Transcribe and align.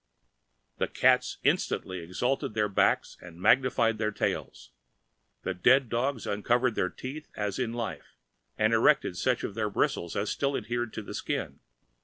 The 0.79 0.87
cats 0.87 1.37
instantly 1.43 1.99
exalted 1.99 2.55
their 2.55 2.67
backs 2.67 3.17
and 3.21 3.39
magnified 3.39 3.99
their 3.99 4.09
tails; 4.09 4.71
the 5.43 5.53
dead 5.53 5.89
dogs 5.89 6.25
uncovered 6.25 6.73
their 6.73 6.89
teeth 6.89 7.29
as 7.35 7.59
in 7.59 7.73
life, 7.73 8.15
and 8.57 8.73
erected 8.73 9.15
such 9.15 9.43
of 9.43 9.53
their 9.53 9.69
bristles 9.69 10.15
as 10.15 10.31
still 10.31 10.57
adhered 10.57 10.91
to 10.93 11.03
the 11.03 11.13
skin. 11.13 11.59